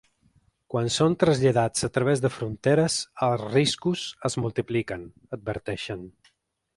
[0.73, 2.95] “Quan són traslladats a través de fronteres,
[3.27, 5.05] els riscos es multipliquen”,
[5.39, 6.03] adverteixen.